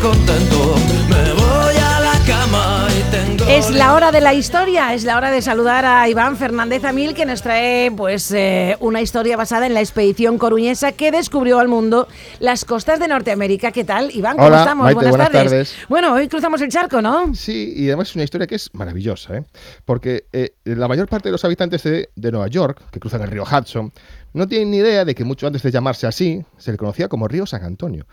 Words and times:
contento. 0.00 0.74
Me 1.08 1.32
voy 1.32 1.76
a 1.76 2.00
la 2.00 2.12
cama 2.26 2.88
y 2.90 3.10
tengo. 3.10 3.44
Es 3.48 3.70
la 3.70 3.94
hora 3.94 4.12
de 4.12 4.20
la 4.20 4.34
historia, 4.34 4.94
es 4.94 5.04
la 5.04 5.16
hora 5.16 5.30
de 5.30 5.42
saludar 5.42 5.84
a 5.84 6.08
Iván 6.08 6.36
Fernández 6.36 6.84
Amil 6.84 7.14
que 7.14 7.26
nos 7.26 7.42
trae 7.42 7.90
pues 7.90 8.30
eh, 8.32 8.76
una 8.80 9.00
historia 9.00 9.36
basada 9.36 9.66
en 9.66 9.74
la 9.74 9.80
expedición 9.80 10.38
coruñesa 10.38 10.92
que 10.92 11.10
descubrió 11.10 11.58
al 11.58 11.68
mundo 11.68 12.06
las 12.38 12.64
costas 12.64 13.00
de 13.00 13.08
Norteamérica. 13.08 13.72
¿Qué 13.72 13.84
tal, 13.84 14.10
Iván? 14.14 14.36
¿Cómo 14.36 14.48
Hola, 14.48 14.60
estamos? 14.60 14.84
Maite, 14.84 15.08
buenas 15.08 15.32
tardes. 15.32 15.74
Bueno, 15.88 16.12
hoy 16.14 16.28
cruzamos 16.28 16.60
el 16.60 16.68
charco, 16.68 17.02
¿no? 17.02 17.34
Sí, 17.34 17.72
y 17.76 17.88
además 17.88 18.10
es 18.10 18.14
una 18.14 18.24
historia 18.24 18.46
que 18.46 18.54
es 18.54 18.72
maravillosa, 18.74 19.36
¿eh? 19.38 19.44
porque 19.84 20.26
eh, 20.32 20.52
la 20.64 20.86
mayor 20.86 21.08
parte 21.08 21.28
de 21.28 21.32
los 21.32 21.44
habitantes 21.44 21.82
de, 21.82 22.10
de 22.14 22.32
Nueva 22.32 22.48
York, 22.48 22.82
que 22.90 23.00
cruzan 23.00 23.22
el 23.22 23.28
río 23.28 23.44
Hudson, 23.44 23.92
no 24.32 24.46
tienen 24.46 24.70
ni 24.70 24.76
idea 24.78 25.04
de 25.04 25.14
que 25.14 25.24
mucho 25.24 25.46
antes 25.46 25.62
de 25.62 25.70
llamarse 25.70 26.06
así, 26.06 26.44
se 26.58 26.70
le 26.70 26.78
conocía 26.78 27.08
como 27.08 27.26
río 27.26 27.46
San 27.46 27.64
Antonio. 27.64 28.06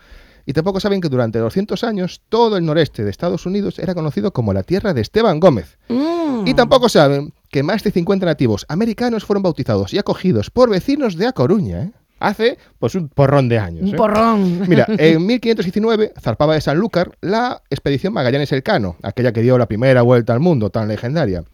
Y 0.46 0.52
tampoco 0.52 0.78
saben 0.78 1.00
que 1.00 1.08
durante 1.08 1.40
200 1.40 1.82
años 1.84 2.22
todo 2.28 2.56
el 2.56 2.64
noreste 2.64 3.02
de 3.04 3.10
Estados 3.10 3.44
Unidos 3.46 3.80
era 3.80 3.94
conocido 3.94 4.32
como 4.32 4.52
la 4.52 4.62
tierra 4.62 4.94
de 4.94 5.00
Esteban 5.00 5.40
Gómez. 5.40 5.76
Mm. 5.88 6.46
Y 6.46 6.54
tampoco 6.54 6.88
saben 6.88 7.34
que 7.50 7.64
más 7.64 7.82
de 7.82 7.90
50 7.90 8.24
nativos 8.24 8.64
americanos 8.68 9.24
fueron 9.24 9.42
bautizados 9.42 9.92
y 9.92 9.98
acogidos 9.98 10.50
por 10.50 10.70
vecinos 10.70 11.16
de 11.16 11.26
A 11.26 11.32
Coruña, 11.32 11.82
¿eh? 11.82 11.92
Hace 12.18 12.56
pues 12.78 12.94
un 12.94 13.08
porrón 13.08 13.48
de 13.48 13.58
años. 13.58 13.82
Un 13.82 13.94
¿eh? 13.94 13.96
porrón. 13.96 14.60
Mira, 14.68 14.86
en 14.88 15.26
1519 15.26 16.14
zarpaba 16.18 16.54
de 16.54 16.62
Sanlúcar 16.62 17.18
la 17.20 17.62
expedición 17.68 18.14
Magallanes-Elcano, 18.14 18.96
aquella 19.02 19.32
que 19.32 19.42
dio 19.42 19.58
la 19.58 19.66
primera 19.66 20.00
vuelta 20.02 20.32
al 20.32 20.40
mundo, 20.40 20.70
tan 20.70 20.88
legendaria. 20.88 21.44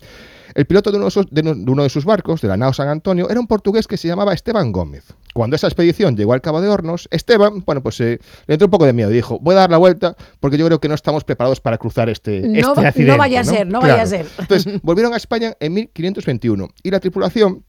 El 0.55 0.67
piloto 0.67 0.91
de 0.93 0.99
uno 0.99 1.07
de, 1.07 1.11
sus- 1.11 1.27
de 1.31 1.41
uno 1.67 1.83
de 1.83 1.89
sus 1.89 2.05
barcos, 2.05 2.43
de 2.43 2.49
la 2.49 2.57
nao 2.59 2.73
San 2.75 2.89
Antonio, 2.89 3.29
era 3.31 3.41
un 3.41 3.47
portugués 3.47 3.87
que 3.89 3.97
se 3.97 4.07
llamaba 4.07 4.35
Esteban 4.35 4.71
Gómez. 4.71 5.05
Cuando 5.33 5.57
esa 5.57 5.67
expedición 5.67 6.17
llegó 6.17 6.35
al 6.35 6.41
Cabo 6.41 6.61
de 6.61 6.69
Hornos, 6.69 7.09
Esteban, 7.11 7.63
bueno, 7.65 7.83
pues 7.83 8.01
eh, 8.01 8.19
le 8.47 8.55
entró 8.55 8.67
un 8.67 8.71
poco 8.71 8.85
de 8.85 8.93
miedo 8.93 9.11
y 9.11 9.15
dijo, 9.15 9.39
voy 9.41 9.55
a 9.55 9.61
dar 9.61 9.71
la 9.71 9.79
vuelta 9.79 10.15
porque 10.41 10.59
yo 10.59 10.67
creo 10.67 10.81
que 10.81 10.89
no 10.89 10.95
estamos 10.95 11.25
preparados 11.25 11.61
para 11.61 11.79
cruzar 11.79 12.09
este, 12.09 12.41
No 12.41 12.75
este 12.75 13.05
no 13.05 13.17
vaya 13.17 13.41
a 13.41 13.45
ser, 13.45 13.67
no 13.67 13.81
vaya 13.81 14.03
a 14.03 14.07
ser. 14.07 14.27
Entonces, 14.39 14.81
volvieron 14.83 15.15
a 15.15 15.17
España 15.17 15.55
en 15.59 15.75
1521 15.75 16.69
y 16.83 16.91
la 16.91 17.01
tripulación 17.01 17.65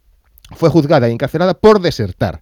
fue 0.52 0.70
juzgada 0.70 1.08
y 1.10 1.14
encarcelada 1.14 1.54
por 1.54 1.82
desertar. 1.82 2.42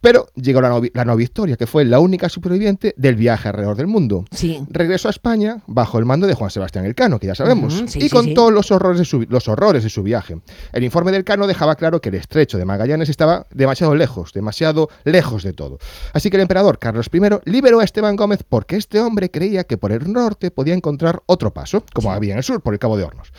Pero 0.00 0.28
llegó 0.34 0.60
la 0.60 0.70
no, 0.70 0.80
la 0.94 1.04
no 1.04 1.16
Victoria, 1.16 1.56
que 1.56 1.66
fue 1.66 1.84
la 1.84 2.00
única 2.00 2.28
superviviente 2.28 2.94
del 2.96 3.16
viaje 3.16 3.48
alrededor 3.48 3.76
del 3.76 3.86
mundo. 3.86 4.24
Sí. 4.30 4.62
Regresó 4.70 5.08
a 5.08 5.10
España 5.10 5.62
bajo 5.66 5.98
el 5.98 6.06
mando 6.06 6.26
de 6.26 6.34
Juan 6.34 6.50
Sebastián 6.50 6.86
Elcano, 6.86 7.18
que 7.18 7.26
ya 7.26 7.34
sabemos, 7.34 7.82
sí, 7.86 7.98
y 7.98 8.02
sí, 8.02 8.10
contó 8.10 8.50
los 8.50 8.70
horrores, 8.70 8.98
de 8.98 9.04
su, 9.04 9.26
los 9.28 9.48
horrores 9.48 9.82
de 9.82 9.90
su 9.90 10.02
viaje. 10.02 10.40
El 10.72 10.84
informe 10.84 11.12
del 11.12 11.24
Cano 11.24 11.46
dejaba 11.46 11.76
claro 11.76 12.00
que 12.00 12.08
el 12.08 12.14
estrecho 12.14 12.56
de 12.56 12.64
Magallanes 12.64 13.08
estaba 13.08 13.46
demasiado 13.52 13.94
lejos, 13.94 14.32
demasiado 14.32 14.88
lejos 15.04 15.42
de 15.42 15.52
todo. 15.52 15.78
Así 16.12 16.30
que 16.30 16.36
el 16.36 16.42
emperador 16.42 16.78
Carlos 16.78 17.10
I 17.12 17.20
liberó 17.44 17.80
a 17.80 17.84
Esteban 17.84 18.16
Gómez 18.16 18.42
porque 18.48 18.76
este 18.76 19.00
hombre 19.00 19.30
creía 19.30 19.64
que 19.64 19.76
por 19.76 19.92
el 19.92 20.10
norte 20.10 20.50
podía 20.50 20.74
encontrar 20.74 21.22
otro 21.26 21.52
paso, 21.52 21.84
como 21.92 22.12
había 22.12 22.32
en 22.32 22.38
el 22.38 22.44
sur, 22.44 22.62
por 22.62 22.72
el 22.72 22.78
Cabo 22.78 22.96
de 22.96 23.04
Hornos. 23.04 23.32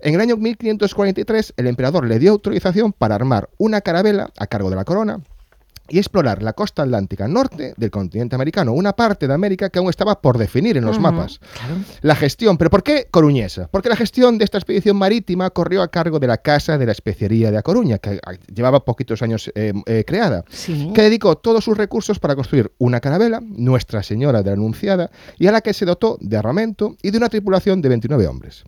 En 0.00 0.14
el 0.14 0.20
año 0.20 0.36
1543, 0.36 1.54
el 1.56 1.66
emperador 1.66 2.06
le 2.06 2.18
dio 2.18 2.32
autorización 2.32 2.92
para 2.92 3.14
armar 3.14 3.48
una 3.56 3.80
carabela 3.80 4.30
a 4.38 4.46
cargo 4.46 4.68
de 4.68 4.76
la 4.76 4.84
corona 4.84 5.22
y 5.88 5.98
explorar 5.98 6.42
la 6.42 6.52
costa 6.54 6.82
atlántica 6.82 7.28
norte 7.28 7.74
del 7.76 7.90
continente 7.90 8.34
americano, 8.34 8.72
una 8.72 8.94
parte 8.94 9.28
de 9.28 9.34
América 9.34 9.68
que 9.70 9.78
aún 9.78 9.90
estaba 9.90 10.20
por 10.20 10.38
definir 10.38 10.76
en 10.76 10.84
los 10.84 10.98
mapas. 10.98 11.40
Claro. 11.52 11.74
La 12.00 12.14
gestión, 12.16 12.56
pero 12.56 12.70
¿por 12.70 12.82
qué 12.82 13.06
coruñesa? 13.10 13.68
Porque 13.70 13.88
la 13.88 13.96
gestión 13.96 14.38
de 14.38 14.44
esta 14.44 14.58
expedición 14.58 14.96
marítima 14.96 15.50
corrió 15.50 15.82
a 15.82 15.88
cargo 15.88 16.18
de 16.18 16.26
la 16.26 16.38
Casa 16.38 16.78
de 16.78 16.86
la 16.86 16.92
Especería 16.92 17.50
de 17.50 17.58
A 17.58 17.62
Coruña, 17.62 17.98
que 17.98 18.18
llevaba 18.54 18.84
poquitos 18.84 19.20
años 19.22 19.50
eh, 19.54 19.72
eh, 19.86 20.04
creada, 20.06 20.44
Sí. 20.48 20.90
que 20.94 21.02
dedicó 21.02 21.36
todos 21.36 21.64
sus 21.64 21.76
recursos 21.76 22.18
para 22.18 22.34
construir 22.34 22.72
una 22.78 23.00
carabela, 23.00 23.40
Nuestra 23.42 24.02
Señora 24.02 24.42
de 24.42 24.50
la 24.50 24.54
Anunciada, 24.54 25.10
y 25.38 25.46
a 25.46 25.52
la 25.52 25.60
que 25.60 25.74
se 25.74 25.84
dotó 25.84 26.16
de 26.20 26.36
armamento 26.36 26.96
y 27.02 27.10
de 27.10 27.18
una 27.18 27.28
tripulación 27.28 27.82
de 27.82 27.88
29 27.90 28.26
hombres. 28.26 28.64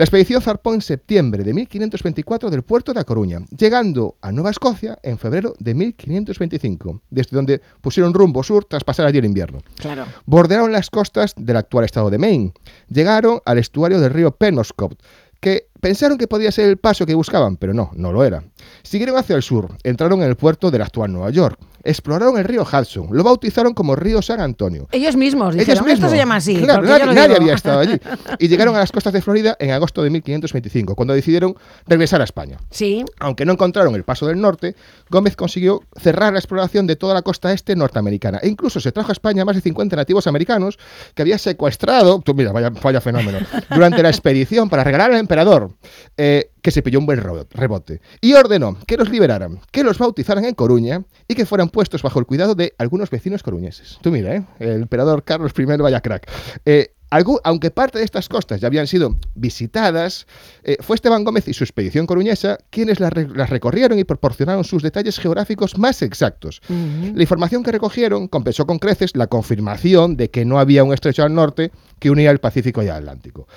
La 0.00 0.04
expedición 0.04 0.40
zarpó 0.40 0.72
en 0.72 0.80
septiembre 0.80 1.44
de 1.44 1.52
1524 1.52 2.48
del 2.48 2.62
puerto 2.62 2.94
de 2.94 3.00
A 3.00 3.04
Coruña, 3.04 3.40
llegando 3.54 4.16
a 4.22 4.32
Nueva 4.32 4.48
Escocia 4.48 4.98
en 5.02 5.18
febrero 5.18 5.52
de 5.58 5.74
1525, 5.74 7.02
desde 7.10 7.36
donde 7.36 7.60
pusieron 7.82 8.14
rumbo 8.14 8.42
sur 8.42 8.64
tras 8.64 8.82
pasar 8.82 9.04
allí 9.04 9.18
el 9.18 9.26
invierno. 9.26 9.58
Claro. 9.76 10.06
Bordearon 10.24 10.72
las 10.72 10.88
costas 10.88 11.34
del 11.36 11.58
actual 11.58 11.84
estado 11.84 12.08
de 12.08 12.16
Maine. 12.16 12.54
Llegaron 12.88 13.42
al 13.44 13.58
estuario 13.58 14.00
del 14.00 14.14
río 14.14 14.30
Penobscot, 14.30 14.98
que 15.38 15.68
pensaron 15.80 16.18
que 16.18 16.26
podía 16.28 16.52
ser 16.52 16.68
el 16.68 16.76
paso 16.76 17.06
que 17.06 17.14
buscaban, 17.14 17.56
pero 17.56 17.74
no, 17.74 17.90
no 17.94 18.12
lo 18.12 18.24
era. 18.24 18.42
Siguieron 18.82 19.16
hacia 19.16 19.36
el 19.36 19.42
sur, 19.42 19.68
entraron 19.82 20.22
en 20.22 20.28
el 20.28 20.36
puerto 20.36 20.70
del 20.70 20.82
actual 20.82 21.12
Nueva 21.12 21.30
York, 21.30 21.58
exploraron 21.82 22.36
el 22.38 22.44
río 22.44 22.62
Hudson, 22.62 23.08
lo 23.10 23.24
bautizaron 23.24 23.72
como 23.74 23.96
río 23.96 24.20
San 24.22 24.40
Antonio. 24.40 24.86
Ellos 24.92 25.16
mismos 25.16 25.54
Ellos 25.54 25.66
dijeron, 25.66 25.84
esto 25.84 25.94
mismos. 25.94 26.10
se 26.10 26.16
llama 26.16 26.36
así. 26.36 26.56
Claro, 26.56 26.82
nadie, 26.82 27.00
yo 27.00 27.06
lo 27.06 27.14
nadie 27.14 27.28
digo". 27.28 27.40
había 27.42 27.54
estado 27.54 27.80
allí. 27.80 27.98
Y 28.38 28.48
llegaron 28.48 28.74
a 28.76 28.78
las 28.78 28.92
costas 28.92 29.12
de 29.12 29.22
Florida 29.22 29.56
en 29.58 29.70
agosto 29.70 30.02
de 30.02 30.10
1525, 30.10 30.94
cuando 30.94 31.14
decidieron 31.14 31.54
regresar 31.86 32.20
a 32.20 32.24
España. 32.24 32.58
Sí. 32.70 33.04
Aunque 33.18 33.44
no 33.44 33.52
encontraron 33.52 33.94
el 33.94 34.04
paso 34.04 34.26
del 34.26 34.40
norte, 34.40 34.76
Gómez 35.10 35.36
consiguió 35.36 35.82
cerrar 35.98 36.32
la 36.32 36.38
exploración 36.38 36.86
de 36.86 36.96
toda 36.96 37.14
la 37.14 37.22
costa 37.22 37.52
este 37.52 37.74
norteamericana. 37.76 38.38
E 38.42 38.48
incluso 38.48 38.80
se 38.80 38.92
trajo 38.92 39.10
a 39.10 39.12
España 39.12 39.44
más 39.44 39.56
de 39.56 39.62
50 39.62 39.96
nativos 39.96 40.26
americanos 40.26 40.78
que 41.14 41.22
había 41.22 41.38
secuestrado, 41.38 42.20
tú 42.24 42.34
mira, 42.34 42.52
vaya, 42.52 42.70
vaya 42.70 43.00
fenómeno, 43.00 43.38
durante 43.70 44.02
la 44.02 44.08
expedición 44.10 44.68
para 44.68 44.84
regalar 44.84 45.10
al 45.12 45.18
emperador, 45.18 45.69
eh, 46.16 46.50
que 46.62 46.70
se 46.70 46.82
pilló 46.82 46.98
un 46.98 47.06
buen 47.06 47.20
rebote. 47.20 48.00
Y 48.20 48.34
ordenó 48.34 48.76
que 48.86 48.96
los 48.96 49.10
liberaran, 49.10 49.60
que 49.70 49.84
los 49.84 49.98
bautizaran 49.98 50.44
en 50.44 50.54
Coruña 50.54 51.04
y 51.28 51.34
que 51.34 51.46
fueran 51.46 51.68
puestos 51.68 52.02
bajo 52.02 52.18
el 52.18 52.26
cuidado 52.26 52.54
de 52.54 52.74
algunos 52.78 53.10
vecinos 53.10 53.42
coruñeses. 53.42 53.98
Tú 54.02 54.10
mira, 54.10 54.36
¿eh? 54.36 54.44
el 54.58 54.82
emperador 54.82 55.22
Carlos 55.24 55.52
I, 55.56 55.64
vaya 55.64 56.00
crack. 56.00 56.30
Eh, 56.64 56.94
aunque 57.42 57.72
parte 57.72 57.98
de 57.98 58.04
estas 58.04 58.28
costas 58.28 58.60
ya 58.60 58.68
habían 58.68 58.86
sido 58.86 59.16
visitadas, 59.34 60.28
eh, 60.62 60.76
fue 60.78 60.94
Esteban 60.94 61.24
Gómez 61.24 61.48
y 61.48 61.54
su 61.54 61.64
expedición 61.64 62.06
coruñesa 62.06 62.58
quienes 62.70 63.00
las, 63.00 63.12
re- 63.12 63.26
las 63.34 63.50
recorrieron 63.50 63.98
y 63.98 64.04
proporcionaron 64.04 64.62
sus 64.62 64.80
detalles 64.80 65.18
geográficos 65.18 65.76
más 65.76 66.02
exactos. 66.02 66.62
La 66.68 67.20
información 67.20 67.64
que 67.64 67.72
recogieron 67.72 68.28
compensó 68.28 68.64
con 68.64 68.78
creces 68.78 69.16
la 69.16 69.26
confirmación 69.26 70.16
de 70.16 70.30
que 70.30 70.44
no 70.44 70.60
había 70.60 70.84
un 70.84 70.94
estrecho 70.94 71.24
al 71.24 71.34
norte 71.34 71.72
que 71.98 72.10
unía 72.10 72.30
el 72.30 72.38
Pacífico 72.38 72.80
y 72.80 72.86
el 72.86 72.92
Atlántico. 72.92 73.48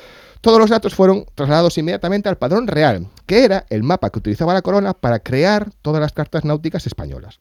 Todos 0.44 0.60
los 0.60 0.70
datos 0.70 0.94
fueron 0.94 1.26
trasladados 1.36 1.78
inmediatamente 1.78 2.28
al 2.28 2.38
padrón 2.38 2.68
real, 2.68 3.08
que 3.26 3.46
era 3.46 3.66
el 3.70 3.82
mapa 3.82 4.10
que 4.10 4.20
utilizaba 4.20 4.54
la 4.54 4.62
corona 4.62 4.94
para 4.94 5.20
crear 5.20 5.72
todas 5.82 6.02
las 6.02 6.12
cartas 6.12 6.44
náuticas 6.44 6.86
españolas. 6.86 7.40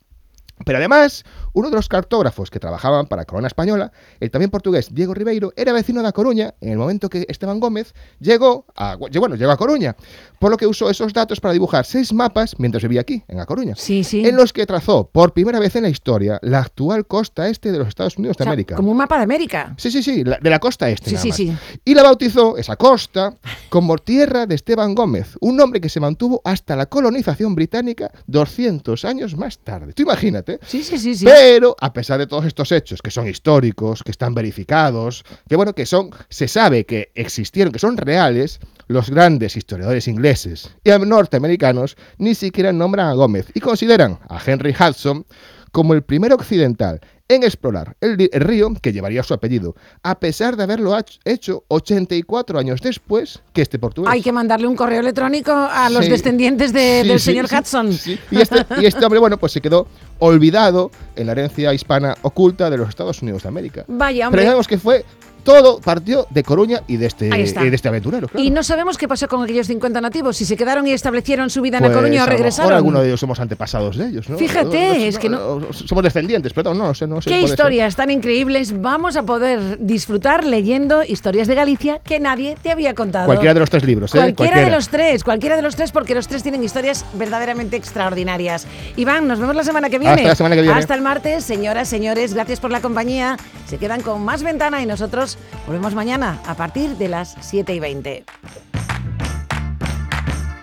Pero 0.65 0.79
además, 0.79 1.25
uno 1.53 1.71
de 1.71 1.77
los 1.77 1.89
cartógrafos 1.89 2.51
que 2.51 2.59
trabajaban 2.61 3.07
para 3.07 3.25
Corona 3.25 3.47
Española, 3.49 3.93
el 4.21 4.31
también 4.31 4.51
portugués 4.51 4.89
Diego 4.95 5.15
Ribeiro, 5.15 5.53
era 5.57 5.73
vecino 5.73 6.03
de 6.03 6.09
A 6.09 6.13
Coruña 6.13 6.55
en 6.61 6.71
el 6.71 6.79
momento 6.79 7.09
que 7.11 7.27
Esteban 7.29 7.61
Gómez 7.61 7.95
llegó 8.21 8.67
a, 8.75 8.97
bueno, 8.97 9.35
llegó 9.37 9.51
a 9.53 9.57
Coruña, 9.57 9.97
por 10.39 10.51
lo 10.51 10.57
que 10.57 10.67
usó 10.67 10.91
esos 10.91 11.13
datos 11.13 11.41
para 11.41 11.53
dibujar 11.53 11.85
seis 11.85 12.13
mapas 12.13 12.55
mientras 12.59 12.83
vivía 12.83 13.01
aquí, 13.01 13.23
en 13.29 13.41
A 13.41 13.47
Coruña, 13.47 13.75
Sí, 13.77 14.05
sí. 14.05 14.25
en 14.27 14.37
los 14.37 14.53
que 14.53 14.67
trazó 14.67 15.09
por 15.11 15.33
primera 15.33 15.59
vez 15.59 15.77
en 15.77 15.83
la 15.85 15.89
historia 15.89 16.39
la 16.43 16.61
actual 16.61 17.07
costa 17.07 17.49
este 17.49 17.73
de 17.73 17.79
los 17.79 17.89
Estados 17.89 18.17
Unidos 18.19 18.37
de 18.37 18.43
O 18.43 18.45
sea, 18.45 18.53
América. 18.53 18.77
Como 18.77 18.91
un 18.91 18.97
mapa 18.97 19.17
de 19.19 19.23
América. 19.25 19.75
Sí, 19.79 19.91
sí, 19.91 20.03
sí, 20.03 20.25
la- 20.25 20.39
de 20.39 20.51
la 20.51 20.59
costa 20.59 20.89
este. 20.89 21.11
Sí, 21.11 21.15
nada 21.17 21.23
sí, 21.25 21.33
sí. 21.33 21.57
Y 21.85 21.95
la 21.95 22.03
bautizó, 22.03 22.57
esa 22.57 22.77
costa, 22.77 23.37
como 23.69 23.97
Tierra 23.99 24.47
de 24.47 24.55
Esteban 24.55 24.95
Gómez, 24.95 25.37
un 25.41 25.57
nombre 25.57 25.81
que 25.81 25.89
se 25.89 26.01
mantuvo 26.01 26.41
hasta 26.45 26.77
la 26.77 26.87
colonización 26.87 27.55
británica 27.55 28.11
200 28.27 29.05
años 29.05 29.37
más 29.37 29.59
tarde. 29.59 29.93
Tú 29.93 30.03
imagínate. 30.03 30.52
Sí, 30.67 30.83
sí, 30.83 30.99
sí, 30.99 31.15
sí. 31.15 31.25
Pero, 31.25 31.77
a 31.81 31.93
pesar 31.93 32.19
de 32.19 32.27
todos 32.27 32.45
estos 32.45 32.73
hechos, 32.73 33.03
que 33.03 33.11
son 33.11 33.29
históricos, 33.29 34.03
que 34.03 34.11
están 34.11 34.35
verificados, 34.35 35.25
que 35.49 35.57
bueno, 35.57 35.75
que 35.75 35.87
son, 35.87 36.11
se 36.29 36.49
sabe 36.49 36.85
que 36.85 37.11
existieron, 37.15 37.73
que 37.73 37.79
son 37.79 37.97
reales, 37.97 38.61
los 38.89 39.11
grandes 39.11 39.57
historiadores 39.57 40.07
ingleses 40.09 40.71
y 40.85 40.91
norteamericanos 40.91 41.97
ni 42.19 42.35
siquiera 42.35 42.73
nombran 42.73 43.09
a 43.09 43.15
Gómez 43.15 43.47
y 43.55 43.61
consideran 43.61 44.19
a 44.29 44.41
Henry 44.45 44.75
Hudson 44.79 45.25
como 45.73 45.95
el 45.95 46.03
primer 46.03 46.33
occidental 46.33 47.01
en 47.29 47.45
explorar 47.45 47.97
el, 48.01 48.19
río 48.33 48.73
que 48.83 48.93
llevaría 48.93 49.23
su 49.23 49.33
apellido, 49.33 49.75
a 50.03 50.21
pesar 50.21 50.55
de 50.57 50.65
haberlo 50.65 50.95
hecho 51.25 51.65
84 51.69 52.59
años 52.59 52.81
después 52.83 53.41
que 53.55 53.63
este 53.63 53.79
portugués. 53.79 54.13
Hay 54.13 54.21
que 54.21 54.33
mandarle 54.33 54.67
un 54.67 54.77
correo 54.77 55.01
electrónico 55.01 55.51
a 55.53 55.89
los 55.89 56.05
Sí. 56.05 56.11
descendientes 56.11 56.75
de- 56.75 57.01
Sí, 57.03 57.09
del 57.09 57.19
sí, 57.21 57.25
señor 57.25 57.47
Hudson. 57.47 57.91
Y, 58.31 58.41
este, 58.41 58.67
y 58.81 58.85
este 58.87 59.05
hombre, 59.05 59.19
bueno, 59.19 59.39
pues 59.39 59.53
se 59.53 59.63
quedó 59.63 59.89
olvidado 60.19 60.91
en 61.17 61.27
la 61.27 61.33
herencia 61.33 61.73
hispana 61.73 62.17
oculta 62.23 62.69
de 62.69 62.77
los 62.77 62.89
Estados 62.91 63.23
Unidos 63.23 63.43
de 63.45 63.49
América. 63.49 63.85
Vaya, 63.89 64.17
Pero 64.17 64.29
hombre. 64.29 64.43
digamos 64.43 64.69
que 64.69 64.77
fue 64.79 65.05
todo 65.45 65.81
partió 65.81 66.27
de 66.31 66.43
Coruña 66.43 66.83
y 66.87 66.97
de 66.97 67.07
este, 67.07 67.27
y 67.27 67.31
de 67.71 67.75
este 67.75 67.89
aventurero. 67.89 68.29
claro. 68.29 68.45
Y 68.45 68.51
no 68.51 68.63
sabemos 68.63 68.99
qué 68.99 69.09
pasó 69.09 69.29
con 69.29 69.43
aquellos 69.43 69.67
50 69.67 70.01
nativos, 70.01 70.37
si 70.37 70.45
se 70.45 70.57
quedaron 70.57 70.87
y 70.87 70.93
establecieron 70.93 71.51
su 71.51 71.61
vida 71.63 71.79
en 71.79 71.85
Pues, 71.85 71.95
La 71.95 72.01
Coruña 72.01 72.25
o 72.25 72.27
regresaron. 72.27 72.73
alguno 72.73 73.01
de 73.01 73.09
ellos 73.09 73.21
somos 73.21 73.41
antepasados 73.41 73.97
de 73.97 74.09
ellos, 74.09 74.29
¿no? 74.29 74.39
Fíjate, 74.39 75.09
es 75.09 75.19
que 75.19 75.29
Somos 75.29 76.05
descendientes, 76.05 76.53
perdón, 76.53 76.79
no, 76.79 76.89
no 76.89 76.95
sé, 76.95 77.07
no 77.07 77.21
sé. 77.21 77.31
Qué 77.31 77.41
historias 77.41 77.97
tan 77.97 78.11
increíbles 78.11 78.81
vamos 78.81 79.17
a 79.17 79.23
poder 79.23 79.79
disfrutar 79.81 80.45
leyendo 80.45 81.03
historias 81.05 81.49
de 81.49 81.55
Galicia 81.55 81.99
que 82.05 82.21
nadie 82.21 82.57
te 82.63 82.71
había 82.71 82.95
contado. 82.95 83.27
Cualquiera 83.27 83.55
de 83.55 83.61
los 83.61 83.71
tres 83.71 83.85
libros, 83.85 84.15
¿eh? 84.15 84.19
Cualquiera 84.19 84.61
de 84.65 84.71
los 84.71 84.89
tres, 84.89 85.25
cualquiera 85.25 85.57
de 85.57 85.63
los 85.63 85.77
tres, 85.77 85.93
porque 85.93 86.15
los 86.15 86.29
tres 86.29 86.43
tienen 86.43 86.63
historias 86.63 87.05
verdaderamente 87.15 87.77
extraordinarias. 87.77 88.67
Iván, 88.97 89.27
nos 89.29 89.39
vemos 89.39 89.55
la 89.57 89.65
semana 89.65 89.91
que 89.91 89.99
viene. 89.99 90.15
Hasta 90.15 90.29
la 90.29 90.35
semana 90.35 90.55
que 90.57 90.63
viene. 90.63 90.79
Hasta 90.79 90.95
el 90.95 91.03
martes, 91.03 91.45
señoras, 91.45 91.89
señores, 91.89 92.35
gracias 92.35 92.61
por 92.61 92.71
la 92.71 92.81
compañía. 92.81 93.37
Se 93.67 93.79
quedan 93.79 94.03
con 94.03 94.25
más 94.25 94.43
ventana 94.43 94.83
y 94.83 94.87
nosotros 94.87 95.32
Volvemos 95.67 95.95
mañana 95.95 96.41
a 96.47 96.55
partir 96.55 96.97
de 96.97 97.09
las 97.09 97.37
7 97.41 97.75
y 97.75 97.81
20. 97.81 98.25